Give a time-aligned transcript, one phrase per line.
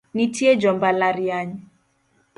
[0.15, 1.55] Nitie jo mbalariany